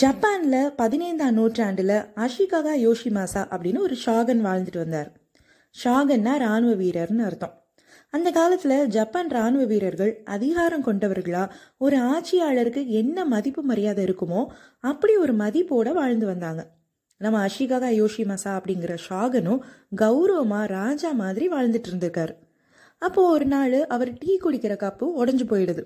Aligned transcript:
ஜப்பானில் 0.00 0.72
பதினைந்தாம் 0.72 1.32
நூற்றாண்டில் 1.32 1.96
அஷிகாகா 2.16 2.72
யோஷிமாசா 2.86 3.40
அப்படின்னு 3.54 3.78
ஒரு 3.78 3.96
ஷாகன் 4.06 4.40
வாழ்ந்துட்டு 4.46 4.78
வந்தார். 4.78 5.08
ஷாகன்னா 5.84 6.38
ராணுவ 6.38 6.72
வீரர்னு 6.82 7.24
அர்த்தம். 7.24 7.54
அந்த 8.10 8.30
காலத்தில் 8.30 8.86
ஜப்பான் 8.86 9.28
ராணுவ 9.28 9.64
வீரர்கள் 9.64 10.22
அதிகாரம் 10.24 10.86
கொண்டவர்களா 10.86 11.50
ஒரு 11.78 11.96
ஆட்சியாளருக்கு 12.12 12.86
என்ன 12.86 13.24
மதிப்பு 13.24 13.62
மரியாதை 13.62 14.04
இருக்குமோ 14.04 14.46
அப்படி 14.80 15.16
ஒரு 15.16 15.34
மதிப்போட 15.34 15.92
வாழ்ந்து 15.92 16.26
வந்தாங்க. 16.26 16.70
நம்ம 17.16 17.46
அஷிகாகா 17.46 17.90
யோஷிமாசா 18.02 18.52
அப்படிங்கிற 18.58 18.96
ஷாகனும் 19.08 19.60
கௌரவமா 20.00 20.66
ராஜா 20.66 21.10
மாதிரி 21.12 21.48
வாழ்ந்துட்டு 21.48 21.90
இருந்திருக்காரு. 21.92 22.36
அப்போ 22.98 23.30
ஒரு 23.30 23.44
நாள் 23.44 23.86
அவர் 23.86 24.12
டீ 24.12 24.38
குடிக்கிற 24.44 24.76
கப்பு 24.84 25.08
உடஞ்சு 25.18 25.46
போயிடுது. 25.52 25.84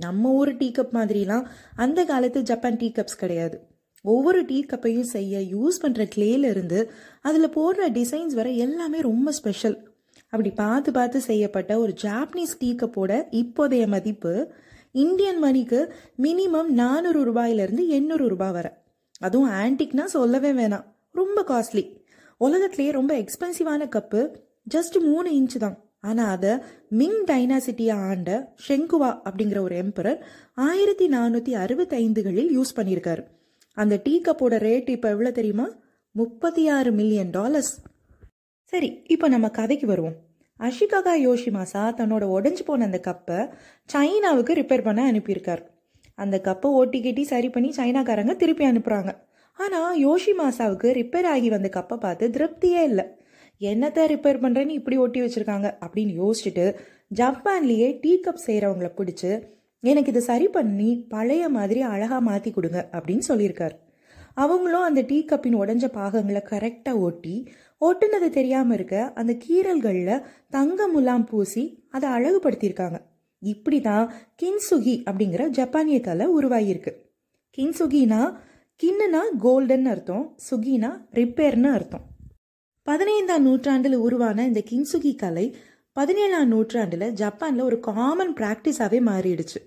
நம்ம 0.00 0.30
ஊர் 0.30 0.56
டீ 0.56 0.70
கப் 0.70 0.92
மாதிரிலாம் 0.92 1.46
அந்த 1.76 2.04
காலத்து 2.04 2.42
ஜப்பான் 2.42 2.76
டீ 2.76 2.92
கப்ஸ் 2.94 3.18
கிடையாது. 3.18 3.66
ஒவ்வொரு 4.02 4.44
டீ 4.44 4.64
கப்பையும் 4.64 5.10
செய்ய 5.14 5.40
யூஸ் 5.40 5.82
பண்ணுற 5.82 6.10
கிளேல 6.14 6.48
இருந்து 6.48 6.90
அதில் 7.22 7.48
போடுற 7.48 7.90
டிசைன்ஸ் 7.90 8.34
வர 8.34 8.50
எல்லாமே 8.50 9.00
ரொம்ப 9.00 9.32
ஸ்பெஷல் 9.32 9.92
அப்படி 10.24 10.50
பார்த்து 10.50 10.92
பார்த்து 10.92 11.20
செய்யப்பட்ட 11.20 11.78
ஒரு 11.78 11.94
ஜாப்பனீஸ் 12.02 12.58
டீ 12.58 12.74
கப்போட 12.74 13.12
இப்போதைய 13.30 13.86
மதிப்பு 13.86 14.52
இந்தியன் 14.92 15.38
மணிக்கு 15.38 15.94
மினிமம் 16.22 16.66
நானூறு 16.66 17.32
ரூபாயிலிருந்து 17.32 17.86
எண்ணூறு 17.86 18.28
ரூபாய் 18.28 18.52
வர. 18.52 18.82
அதுவும் 19.18 19.50
ஆன்டிக்னா 19.50 20.04
சொல்லவே 20.04 20.52
வேணாம். 20.52 20.84
ரொம்ப 21.12 21.44
காஸ்ட்லி 21.48 21.84
உலகத்திலேயே 22.36 22.92
ரொம்ப 22.92 23.14
எக்ஸ்பென்சிவான 23.18 23.88
கப்பு 23.96 24.34
ஜஸ்ட் 24.74 24.98
மூணு 25.00 25.30
இன்ச்சு 25.30 25.58
தான். 25.58 25.83
ஆனால் 26.04 26.32
அதை 26.34 26.52
மிங் 27.00 27.20
டைனாசிட்டியை 27.30 27.94
ஆண்ட 28.10 28.30
ஷெங்குவா 28.66 29.10
அப்படிங்கிற 29.26 29.60
ஒரு 29.66 29.76
எம்பரர் 29.84 30.20
ஆயிரத்தி 30.68 31.06
நானூற்றி 31.16 31.54
அறுபத்தைந்துகளில் 31.64 32.50
யூஸ் 32.56 32.76
பண்ணியிருக்காரு 32.78 33.24
அந்த 33.76 33.94
டீ 34.04 34.14
கப்போட 34.26 34.54
ரேட் 34.66 34.90
இப்போ 34.94 35.08
எவ்வளோ 35.14 35.30
தெரியுமா? 35.38 35.66
முப்பத்தி 36.14 36.64
ஆறு 36.68 36.90
மில்லியன் 36.92 37.30
டாலர்ஸ். 37.36 37.72
சரி 38.72 38.88
இப்போ 39.14 39.26
நம்ம 39.28 39.46
கதைக்கு 39.58 39.86
வருவோம். 39.86 40.16
அஷிகாகா 40.60 41.14
யோஷிமாசா 41.26 41.82
தன்னோட 42.00 42.24
உடஞ்சி 42.36 42.62
போன 42.66 42.84
அந்த 42.84 42.98
கப்பை 43.08 43.38
சைனாவுக்கு 43.88 44.52
ரிப்பேர் 44.60 44.86
பண்ண 44.88 45.00
அனுப்பியிருக்கார். 45.12 45.62
அந்த 46.18 46.36
கப்பை 46.48 46.68
ஓட்டி 46.80 46.98
கட்டி 47.06 47.24
சரி 47.32 47.48
பண்ணி 47.54 47.70
சைனாக்காரங்க 47.78 48.34
திருப்பி 48.42 48.64
அனுப்புகிறாங்க 48.70 49.12
ஆனால் 49.58 49.98
யோஷிமாசாவுக்கு 50.06 50.88
ரிப்பேர் 51.00 51.28
ஆகி 51.32 51.48
வந்த 51.54 51.68
கப்பை 51.76 51.96
பார்த்து 52.04 52.28
திருப்தியே 52.36 52.82
இல்லை. 52.90 53.04
என்னத்தை 53.60 54.02
ரிப்பேர் 54.12 54.42
பண்ணுறேன்னு 54.42 54.68
இப்படி 54.68 54.96
ஒட்டி 54.96 55.20
வச்சுருக்காங்க 55.22 55.68
அப்படின்னு 55.84 56.12
யோசிச்சுட்டு 56.22 56.74
ஜப்பான்லேயே 57.14 57.98
டீ 58.00 58.20
கப் 58.20 58.44
செய்கிறவங்கள 58.46 58.88
பிடிச்சி 58.96 59.42
எனக்கு 59.80 60.10
இதை 60.10 60.22
சரி 60.22 60.48
பண்ணி 60.48 61.06
பழைய 61.08 61.48
மாதிரி 61.48 61.80
அழகாக 61.80 62.20
மாற்றி 62.20 62.50
கொடுங்க 62.50 62.88
அப்படின்னு 62.92 63.24
சொல்லியிருக்காரு. 63.28 63.76
அவங்களும் 64.34 64.82
அந்த 64.82 65.00
டீ 65.00 65.24
கப்பின் 65.24 65.58
உடஞ்ச 65.62 65.84
பாகங்களை 65.86 66.42
கரெக்டாக 66.50 66.98
ஒட்டி 66.98 67.48
ஒட்டுனது 67.80 68.30
தெரியாமல் 68.30 68.76
இருக்க 68.76 69.12
அந்த 69.14 69.32
கீரல்களில் 69.46 70.22
தங்க 70.50 70.88
முலாம் 70.88 71.26
பூசி 71.26 71.84
அதை 71.90 72.10
அழகுபடுத்தியிருக்காங்க. 72.10 72.98
இப்படி 73.38 73.80
தான் 73.80 74.12
கின்சுகி 74.42 75.02
அப்படிங்கிற 75.08 75.48
ஜப்பானிய 75.48 76.00
கலை 76.00 76.26
உருவாகியிருக்கு. 76.28 76.92
கின்சுகினா 77.58 78.36
கின்னுனா 78.82 79.22
கோல்டன் 79.38 79.86
அர்த்தம் 79.86 80.36
சுகினா 80.50 80.90
ரிப்பேர்னு 81.12 81.70
அர்த்தம். 81.72 82.04
பதினைந்தாம் 82.86 83.42
நூற்றாண்டில் 83.42 83.94
உருவான 83.96 84.44
இந்த 84.44 84.62
கின்சுகி 84.70 85.16
கலை 85.16 85.44
பதினேழாம் 85.92 86.48
நூற்றாண்டில் 86.48 87.12
ஜப்பானில் 87.12 87.62
ஒரு 87.62 87.80
காமன் 87.80 88.34
ப்ராக்டிஸாகவே 88.34 88.98
மாறிடுச்சு. 89.06 89.60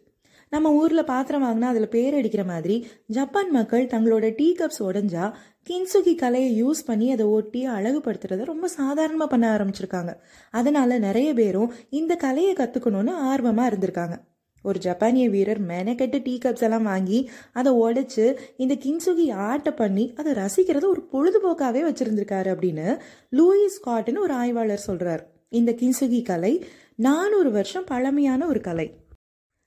நம்ம 0.49 0.73
ஊரில் 0.73 1.03
பாத்திரம் 1.03 1.45
வாங்கினா 1.45 1.69
அதில் 1.71 1.89
பேர் 1.89 2.15
அடிக்கிற 2.15 2.43
மாதிரி 2.43 2.75
ஜப்பான் 3.07 3.49
மக்கள் 3.51 3.85
தங்களோட 3.85 4.35
டீ 4.35 4.47
கப்ஸ் 4.59 4.81
உடஞ்சா 4.89 5.25
கின்சுகி 5.69 6.15
கலையை 6.15 6.51
யூஸ் 6.63 6.85
பண்ணி 6.85 7.11
அதை 7.11 7.25
ஒட்டி 7.37 7.67
அழகுபடுத்துறத 7.67 8.49
ரொம்ப 8.53 8.67
சாதாரணமாக 8.67 9.29
பண்ண 9.29 9.45
ஆரம்பிச்சிருக்காங்க. 9.55 10.13
அதனால 10.53 10.99
நிறைய 10.99 11.33
பேரும் 11.33 11.73
இந்த 11.89 12.15
கலையை 12.15 12.53
கற்றுக்கணும்னு 12.53 13.15
ஆர்வமாக 13.31 13.69
இருந்திருக்காங்க. 13.71 14.17
ஒரு 14.61 14.79
ஜப்பானிய 14.79 15.29
வீரர் 15.29 15.61
மெனக்கெட்டு 15.67 16.21
டீ 16.23 16.37
கப்ஸ் 16.45 16.61
எல்லாம் 16.61 16.83
வாங்கி 16.83 17.29
அதை 17.53 17.73
உடைச்சு 17.73 18.37
இந்த 18.57 18.77
கின்சுகி 18.85 19.33
ஆட்டை 19.33 19.73
பண்ணி 19.73 20.13
அதை 20.15 20.33
ரசிக்கிறத 20.33 20.85
ஒரு 20.85 21.01
பொழுதுபோக்காகவே 21.13 21.81
வச்சிருந்திருக்காரு 21.89 22.49
அப்படின்னு 22.53 22.99
லூயிஸ் 23.31 23.77
ஸ்காட்னு 23.77 24.19
ஒரு 24.19 24.33
ஆய்வாளர் 24.33 24.85
சொல்றார். 24.87 25.23
இந்த 25.49 25.71
கின்சுகி 25.71 26.25
கலை 26.25 26.65
நானூறு 26.95 27.51
வருஷம் 27.51 27.83
பழமையான 27.83 28.47
ஒரு 28.47 28.61
கலை. 28.61 29.05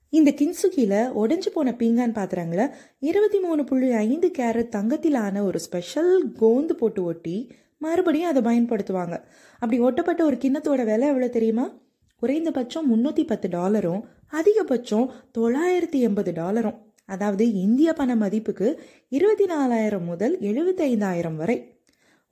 இந்த 0.08 0.34
கின்சுகியில் 0.36 1.00
உடைஞ்சு 1.22 1.48
போன 1.54 1.74
பீங்கான் 1.78 2.12
பாத்திரங்களை 2.12 2.68
இருபத்தி 2.98 3.38
மூணு 3.38 3.64
புள்ளி 3.64 3.92
ஐந்து 3.92 4.30
கேரட் 4.38 4.72
தங்கத்திலான 4.76 5.42
ஒரு 5.42 5.58
ஸ்பெஷல் 5.58 6.32
கோந்து 6.40 6.72
போட்டு 6.72 7.04
ஒட்டி 7.04 7.52
மறுபடியும் 7.78 8.28
அதை 8.28 8.42
பயன்படுத்துவாங்க. 8.42 9.24
அப்படி 9.54 9.80
ஒட்டப்பட்ட 9.80 10.22
ஒரு 10.22 10.36
கிண்ணத்தோட 10.36 10.84
விலை 10.84 11.08
எவ்வளோ 11.08 11.28
தெரியுமா? 11.28 11.72
குறைந்தபட்சம் 12.22 12.88
முன்னூற்றி 12.90 13.22
பத்து 13.26 13.48
டாலரும் 13.48 14.00
அதிகபட்சம் 14.32 15.06
தொள்ளாயிரத்தி 15.38 15.98
எண்பது 15.98 16.32
டாலரும். 16.32 16.78
அதாவது 17.04 17.44
இந்திய 17.52 17.92
பண 17.92 18.14
மதிப்புக்கு 18.14 18.68
இருபத்தி 19.08 19.44
நாலாயிரம் 19.44 20.04
முதல் 20.04 20.34
எழுபத்தைந்தாயிரம் 20.40 21.36
வரை. 21.36 21.56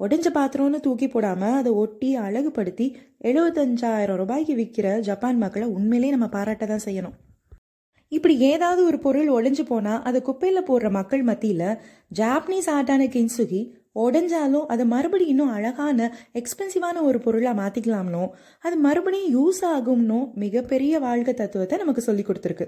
உடஞ்ச 0.00 0.26
பாத்திரம்னு 0.34 0.81
தூக்கி 0.81 1.09
போடாமல் 1.09 1.53
அதை 1.53 1.71
ஒட்டி 1.72 2.16
அழகுபடுத்தி 2.16 2.87
எழுபத்தஞ்சாயிரம் 3.25 4.16
ரூபாய்க்கு 4.16 4.54
விற்கிற 4.54 4.99
ஜப்பான் 5.00 5.38
மக்களை 5.38 5.69
உண்மையிலே 5.69 6.10
நம்ம 6.10 6.28
பாராட்ட 6.28 6.66
தான் 6.66 6.84
செய்யணும். 6.84 7.16
இப்படி 8.12 8.38
ஏதாவது 8.38 8.84
ஒரு 8.84 8.99
பொருள் 8.99 9.31
ஒளிஞ்சு 9.31 9.65
போனால் 9.65 10.03
அதை 10.03 10.22
குப்பையில் 10.22 10.69
போடுற 10.69 10.91
மக்கள் 10.91 11.22
மத்தியில் 11.22 11.78
ஜாப்பனீஸ் 12.19 12.69
ஆர்டான 12.76 13.03
கின்சுகி 13.16 13.60
உடைஞ்சாலும் 14.05 14.67
அதை 14.67 14.85
மறுபடியும் 14.87 15.33
இன்னும் 15.33 15.55
அழகான 15.57 16.09
எக்ஸ்பென்சிவான 16.41 17.03
ஒரு 17.03 17.19
பொருளாக 17.21 17.61
மாற்றிக்கலாம்னோ 17.61 18.25
அது 18.65 18.77
மறுபடியும் 18.77 19.33
யூஸ் 19.37 19.63
ஆகும்னோ 19.75 20.21
மிகப்பெரிய 20.35 20.99
வாழ்க்கை 20.99 21.35
தத்துவத்தை 21.35 21.79
நமக்கு 21.79 22.05
சொல்லி 22.09 22.23
கொடுத்துருக்கு. 22.23 22.67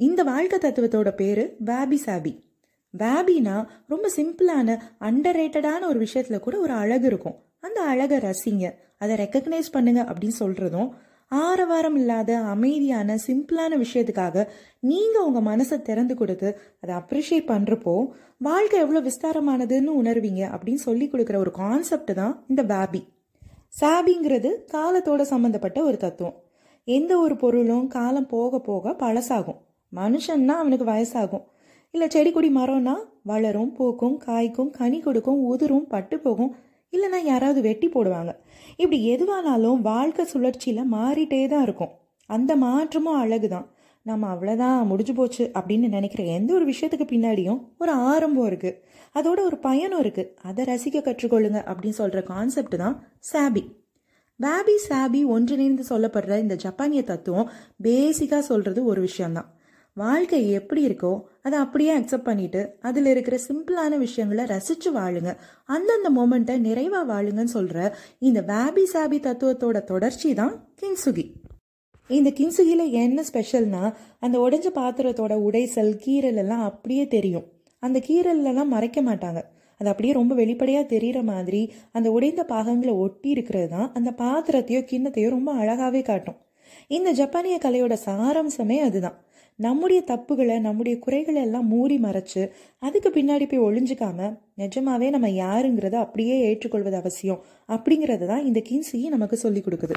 இந்த 0.00 0.22
வாழ்க்கை 0.22 0.58
தத்துவத்தோட 0.62 1.10
பேர் 1.14 1.42
வேபி 1.64 1.98
சாபி 2.06 2.32
வேபினா 2.94 3.56
ரொம்ப 3.86 4.06
சிம்பிளான 4.16 4.68
அண்டர் 5.00 5.38
ரேட்டடான 5.40 5.82
ஒரு 5.88 5.98
விஷயத்தில் 5.98 6.44
கூட 6.46 6.56
ஒரு 6.58 6.72
அழகு 6.72 7.06
இருக்கும். 7.06 7.36
அந்த 7.60 7.78
அழகை 7.92 8.18
ரசிங்க 8.18 8.66
அதை 8.98 9.14
ரெக்கக்னைஸ் 9.16 9.68
பண்ணுங்க 9.72 10.00
அப்படின்னு 10.02 10.36
சொல்கிறதும் 10.40 10.88
ஆரவாரம் 11.30 11.96
இல்லாத 11.96 12.30
அமைதியான 12.38 13.16
சிம்பிளான 13.26 13.72
விஷயத்துக்காக 13.78 14.46
நீங்கள் 14.80 15.24
உங்கள் 15.24 15.46
மனசை 15.50 15.76
திறந்து 15.82 16.14
கொடுத்து 16.14 16.48
அதை 16.80 16.92
அப்ரிஷியேட் 16.96 17.50
பண்ணுறப்போ 17.50 17.94
வாழ்க்கை 18.38 18.80
எவ்வளோ 18.80 19.00
விஸ்தாரமானதுன்னு 19.00 19.92
உணர்வீங்க 20.02 20.42
அப்படின்னு 20.54 20.82
சொல்லி 20.82 21.08
கொடுக்குற 21.08 21.36
ஒரு 21.36 21.50
கான்செப்ட் 21.50 22.12
தான் 22.14 22.34
இந்த 22.48 22.62
வேபி 22.62 23.02
சாபிங்கிறது 23.80 24.50
காலத்தோட 24.72 25.22
சம்மந்தப்பட்ட 25.30 25.78
ஒரு 25.82 25.96
தத்துவம். 25.96 26.36
எந்த 26.88 27.12
ஒரு 27.18 27.34
பொருளும் 27.36 27.86
காலம் 27.88 28.26
போக 28.26 28.60
போக 28.60 28.94
பழசாகும். 29.00 29.58
மனுஷன்னா 29.92 30.54
அவனுக்கு 30.54 30.86
வயசாகும். 30.92 31.44
இல்லை 31.94 32.06
செடி 32.08 32.30
கொடி 32.30 32.50
மரம்னா 32.50 32.94
வளரும் 33.22 33.72
பூக்கும் 33.72 34.16
காய்க்கும் 34.26 34.70
கனி 34.70 34.98
கொடுக்கும் 35.00 35.40
உதிரும் 35.42 35.86
பட்டு 35.86 36.16
போகும் 36.18 36.50
இல்லைன்னா 36.92 37.20
யாராவது 37.24 37.60
வெட்டி 37.68 37.88
போடுவாங்க. 37.88 38.32
இப்படி 38.76 38.98
எதுவானாலும் 39.14 39.80
வாழ்க்கை 39.90 40.24
சுழற்சியில் 40.32 40.90
மாறிட்டே 40.92 41.40
தான் 41.48 41.62
இருக்கும். 41.62 41.92
அந்த 42.30 42.52
மாற்றமும் 42.56 43.20
அழகு 43.22 43.48
தான் 43.48 43.66
நம்ம 44.06 44.26
அவ்வளோதான் 44.34 44.78
முடிஞ்சு 44.90 45.14
போச்சு 45.14 45.44
அப்படின்னு 45.58 45.88
நினைக்கிற 45.88 46.22
எந்த 46.36 46.50
ஒரு 46.54 46.64
விஷயத்துக்கு 46.72 47.06
பின்னாடியும் 47.10 47.60
ஒரு 47.78 47.92
ஆரம்பம் 48.10 48.48
இருக்குது 48.50 48.78
அதோட 49.14 49.38
ஒரு 49.48 49.56
பயனும் 49.58 50.00
இருக்குது 50.04 50.30
அதை 50.48 50.64
ரசிக்க 50.64 50.98
கற்றுக்கொள்ளுங்க 51.06 51.60
அப்படின்னு 51.70 51.98
சொல்கிற 52.00 52.22
கான்செப்ட் 52.22 52.76
தான் 52.76 52.96
சாபி. 53.32 53.62
பேபி 54.40 54.74
சாபி 54.88 55.20
ஒன்றிணைந்து 55.34 55.84
சொல்லப்படுற 55.88 56.34
இந்த 56.38 56.54
ஜப்பானிய 56.54 57.02
தத்துவம் 57.02 57.50
பேசிக்காக 57.82 58.42
சொல்கிறது 58.50 58.80
ஒரு 58.84 59.00
விஷயம்தான். 59.00 59.48
வாழ்க்கை 60.02 60.40
எப்படி 60.58 60.82
இருக்கோ 60.88 61.12
அதை 61.46 61.56
அப்படியே 61.64 61.92
அக்செப்ட் 61.98 62.28
பண்ணிட்டு 62.28 62.62
அதில் 62.80 63.08
இருக்கிற 63.12 63.36
சிம்பிளான 63.48 63.92
விஷயங்களை 63.98 64.44
ரசித்து 64.44 64.90
வாழுங்க. 64.92 65.30
அந்தந்த 65.76 66.08
மோமெண்ட்டை 66.18 66.56
நிறைவாக 66.68 67.04
வாழுங்கன்னு 67.12 67.56
சொல்கிற 67.56 67.78
இந்த 68.28 68.40
வேபி 68.52 68.84
சாபி 68.94 69.20
தத்துவத்தோட 69.26 69.80
தொடர்ச்சி 69.92 70.30
தான் 70.40 70.54
கின்சுகி 70.80 71.26
இந்த 72.10 72.30
கின்சுகியில் 72.38 72.84
என்ன 73.00 73.22
ஸ்பெஷல்னா 73.30 73.82
அந்த 74.24 74.36
உடைஞ்ச 74.44 74.68
பாத்திரத்தோட 74.78 75.34
உடைசல் 75.48 75.92
கீரல் 76.04 76.40
எல்லாம் 76.42 76.62
அப்படியே 76.68 77.04
தெரியும். 77.16 77.46
அந்த 77.82 77.98
கீரல்லாம் 78.06 78.72
மறைக்க 78.74 79.00
மாட்டாங்க. 79.02 79.40
அது 79.80 79.88
அப்படியே 79.90 80.12
ரொம்ப 80.18 80.32
வெளிப்படையாக 80.34 80.90
தெரிகிற 80.92 81.18
மாதிரி 81.22 81.60
அந்த 81.96 82.08
உடைந்த 82.16 82.42
பாகங்களை 82.52 82.94
ஒட்டி 83.04 83.28
இருக்கிறது 83.34 83.68
தான் 83.74 83.90
அந்த 83.98 84.10
பாத்திரத்தையோ 84.22 84.80
கிண்ணத்தையோ 84.90 85.28
ரொம்ப 85.36 85.50
அழகாகவே 85.60 86.02
காட்டும். 86.02 86.38
இந்த 86.96 87.10
ஜப்பானிய 87.20 87.56
கலையோட 87.64 87.94
சாராம்சமே 88.06 88.78
அதுதான். 88.88 89.18
நம்முடைய 89.58 90.02
தப்புகளை 90.06 90.60
நம்முடைய 90.60 90.98
குறைகளை 90.98 91.42
எல்லாம் 91.42 91.66
மூடி 91.66 91.96
மறைச்சு 91.98 92.50
அதுக்கு 92.78 93.08
பின்னாடி 93.08 93.46
போய் 93.48 93.64
ஒளிஞ்சிக்காம 93.66 94.38
நிஜமாவே 94.58 95.08
நம்ம 95.08 95.28
யாருங்கிறத 95.28 95.94
அப்படியே 95.94 96.40
ஏற்றுக்கொள்வது 96.40 96.96
அவசியம். 96.96 97.44
அப்படிங்கிறது 97.68 98.26
தான் 98.26 98.44
இந்த 98.44 98.62
கீன்சியை 98.68 99.08
நமக்கு 99.08 99.36
சொல்லி 99.36 99.60
கொடுக்குது. 99.60 99.96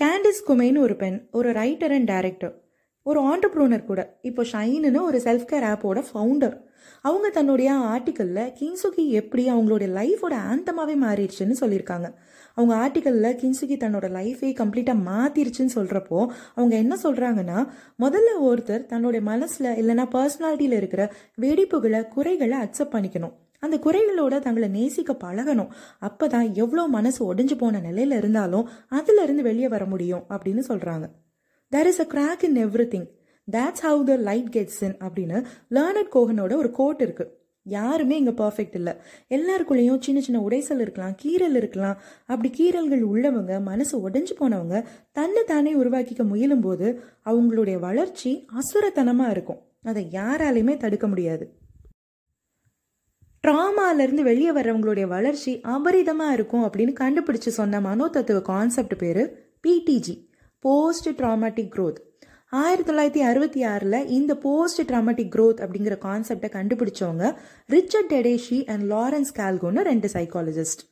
கேண்டிஸ் 0.00 0.42
குமைன்னு 0.48 0.78
ஒரு 0.78 0.96
பெண் 0.96 1.28
ஒரு 1.32 1.52
ரைட்டர் 1.52 1.92
அண்ட் 1.92 2.04
டைரக்டர் 2.04 2.67
ஒரு 3.08 3.20
ஆண்டர்ப்ரூனர் 3.32 3.88
கூட 3.90 4.00
இப்போ 4.28 4.42
ஷைனுன்னு 4.52 5.00
ஒரு 5.08 5.18
செல்ஃப் 5.26 5.50
கேர் 5.50 5.68
ஆப்போட 5.72 6.00
ஃபவுண்டர் 6.08 6.56
அவங்க 7.02 7.26
தன்னுடைய 7.28 7.70
ஆர்டிக்கலில் 7.92 8.52
கின்சுகி 8.58 9.02
எப்படி 9.18 9.42
அவங்களுடைய 9.52 9.88
லைஃபோட 9.98 10.34
ஆந்தமாகவே 10.50 10.94
மாறிடுச்சுன்னு 11.02 11.56
சொல்லியிருக்காங்க. 11.60 12.08
அவங்க 12.54 12.72
ஆர்டிக்கலில் 12.84 13.36
கின்சுகி 13.40 13.76
தன்னோட 13.82 14.06
லைஃபே 14.16 14.48
கம்ப்ளீட்டாக 14.60 15.04
மாற்றிருச்சுன்னு 15.08 15.74
சொல்கிறப்போ 15.74 16.18
அவங்க 16.54 16.74
என்ன 16.76 16.94
சொல்கிறாங்கன்னா 17.02 17.58
முதல்ல 18.04 18.32
ஒருத்தர் 18.48 18.88
தன்னுடைய 18.92 19.22
மனசில் 19.30 19.70
இல்லைனா 19.82 20.06
பர்சனாலிட்டியில் 20.16 20.78
இருக்கிற 20.80 21.04
வெடிப்புகளை 21.44 22.00
குறைகளை 22.16 22.58
அக்செப்ட் 22.64 22.94
பண்ணிக்கணும். 22.96 23.36
அந்த 23.64 23.76
குறைகளோட 23.86 24.34
தங்களை 24.40 24.68
நேசிக்க 24.78 25.12
பழகணும். 25.24 25.70
அப்போ 26.08 26.26
தான் 26.34 26.48
எவ்வளோ 26.54 26.84
மனசு 26.98 27.20
ஒடிஞ்சு 27.30 27.58
போன 27.58 27.80
நிலையில் 27.86 28.18
இருந்தாலும் 28.20 28.68
அதிலிருந்து 28.98 29.42
வெளியே 29.42 29.70
வர 29.76 29.84
முடியும் 29.94 30.26
அப்படின்னு 30.34 30.64
சொல்கிறாங்க 30.70 31.08
there 31.68 31.86
is 31.86 32.00
a 32.00 32.06
crack 32.14 32.44
in 32.48 32.56
everything 32.94 33.08
that's 33.48 33.82
how 33.86 34.04
the 34.04 34.16
light 34.16 34.48
gets 34.56 34.82
in 34.86 34.96
அப்படின்னு 35.04 35.38
லேர்னட் 35.70 36.14
கோகனோட 36.14 36.56
ஒரு 36.56 36.70
கோட் 36.70 37.00
இருக்கு. 37.00 37.36
யாருமே 37.62 38.16
இங்கே 38.16 38.30
பர்ஃபெக்ட் 38.30 38.74
இல்லை. 38.74 38.96
எல்லாருக்குள்ளேயும் 39.28 40.00
சின்ன 40.00 40.20
சின்ன 40.20 40.48
உடைசல் 40.48 40.80
இருக்கலாம் 40.80 41.14
கீரல் 41.22 41.56
இருக்கலாம். 41.56 41.96
அப்படி 42.26 42.50
கீரல்கள் 42.58 43.02
உள்ளவங்க 43.02 43.60
மனசு 43.60 44.08
உடைஞ்சு 44.08 44.34
போனவங்க 44.40 44.84
தன்னை 45.12 45.44
தானே 45.44 45.74
உருவாக்கிக்க 45.74 46.24
முயலும் 46.24 46.60
போது 46.60 47.00
அவங்களுடைய 47.24 47.78
வளர்ச்சி 47.78 48.46
அசுரத்தனமாக 48.60 49.30
இருக்கும். 49.30 49.60
அதை 49.82 50.08
யாராலையுமே 50.12 50.76
தடுக்க 50.76 51.06
முடியாது. 51.06 51.46
ட்ராமாலேருந்து 53.46 54.22
வெளியே 54.22 54.50
வர்றவங்களுடைய 54.50 55.06
வளர்ச்சி 55.06 55.60
அபரிதமாக 55.74 56.32
இருக்கும் 56.32 56.64
அப்படின்னு 56.64 56.94
கண்டுபிடிச்சு 57.02 57.48
சொன்ன 57.48 57.80
மனோதத்துவ 57.80 58.42
கான்செப்ட் 58.42 58.96
பேர் 58.96 59.22
பிடிஜி 59.66 60.27
போஸ்ட் 60.64 61.08
ட்ராமாட்டிக் 61.18 61.72
க்ரோத் 61.74 61.98
ஆயிரத்தி 62.52 62.86
தொள்ளாயிரத்தி 62.88 63.22
அறுபத்தி 63.22 63.60
ஆறில் 63.64 63.98
இந்த 64.08 64.32
போஸ்ட் 64.36 64.80
ட்ராமாட்டிக் 64.88 65.32
க்ரோத் 65.34 65.60
அப்படிங்கிற 65.60 65.96
கான்செப்டை 66.04 66.48
கண்டுபிடிச்சவங்க 66.52 67.26
ரிச்சர்ட் 67.68 68.10
டெடேஷி 68.10 68.58
அண்ட் 68.64 68.84
லாரன்ஸ் 68.84 69.32
கால்கோன்னு 69.36 69.82
ரெண்டு 69.82 70.08
சைக்காலஜிஸ்ட் 70.08 70.82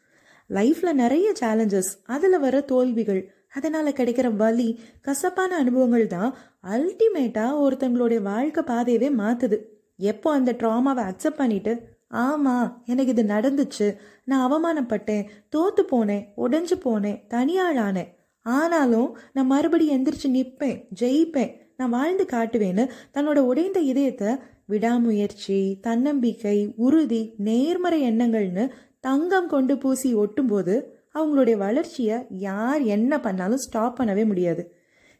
லைஃப்பில் 0.50 0.92
நிறைய 0.94 1.28
சேலஞ்சஸ் 1.40 1.90
அதில் 2.06 2.38
வர 2.38 2.60
தோல்விகள் 2.64 3.22
அதனால் 3.54 3.96
கிடைக்கிற 4.00 4.28
வலி 4.36 4.68
கசப்பான 5.00 5.50
அனுபவங்கள் 5.56 6.06
தான் 6.06 6.30
அல்டிமேட்டாக 6.70 7.60
ஒருத்தங்களுடைய 7.60 8.20
வாழ்க்கை 8.22 8.64
பாதையவே 8.64 9.10
மாற்றுது 9.14 9.58
எப்போ 10.04 10.30
அந்த 10.32 10.52
ட்ராமாவை 10.52 11.04
அக்செப்ட் 11.04 11.40
பண்ணிட்டு 11.40 11.74
ஆமாம் 12.22 12.68
எனக்கு 12.86 13.12
இது 13.12 13.24
நடந்துச்சு 13.28 13.86
நான் 14.24 14.44
அவமானப்பட்டேன் 14.46 15.24
தோத்து 15.48 15.84
போனேன் 15.90 16.26
உடைஞ்சு 16.36 16.78
போனேன் 16.84 17.18
தனியாளானேன் 17.28 18.10
ஆனாலும் 18.54 19.18
நான் 19.32 19.46
மறுபடியும் 19.46 19.96
எந்திரிச்சு 19.96 20.28
நிற்பேன் 20.36 20.80
ஜெயிப்பேன் 21.00 21.52
நான் 21.76 21.90
வாழ்ந்து 21.90 22.24
காட்டுவேன்னு 22.24 22.84
தன்னோட 23.14 23.38
உடைந்த 23.38 23.80
இதயத்தை 23.80 24.30
விடாமுயற்சி 24.66 25.78
தன்னம்பிக்கை 25.80 26.58
உறுதி 26.76 27.34
நேர்மறை 27.36 27.98
எண்ணங்கள்னு 28.10 28.64
தங்கம் 29.00 29.48
கொண்டு 29.48 29.78
பூசி 29.78 30.14
ஒட்டும்போது 30.14 30.74
அவங்களுடைய 31.14 31.56
வளர்ச்சியை 31.56 32.16
யார் 32.28 32.82
என்ன 32.82 33.20
பண்ணாலும் 33.20 33.62
ஸ்டாப் 33.66 33.98
பண்ணவே 34.00 34.24
முடியாது. 34.26 34.62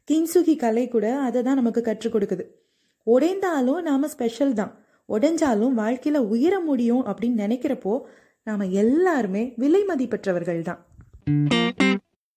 கிங்சுகி 0.09 0.57
கலை 0.57 0.89
கூட 0.89 1.07
அதை 1.19 1.43
தான் 1.43 1.55
நமக்கு 1.55 1.81
கற்றுக் 1.81 2.15
கொடுக்குது. 2.15 2.45
உடைந்தாலும் 3.07 3.81
நாம் 3.83 4.09
ஸ்பெஷல் 4.09 4.53
தான். 4.53 4.73
உடைஞ்சாலும் 5.09 5.75
வாழ்க்கையில் 5.75 6.29
உயர 6.35 6.61
முடியும் 6.61 7.05
அப்படின்னு 7.07 7.43
நினைக்கிறப்போ 7.45 7.95
நாம் 8.47 8.65
எல்லாருமே 8.83 9.53
விலை 9.57 9.83
மதிப்பற்றவர்கள் 9.85 10.63
தான். 10.63 10.81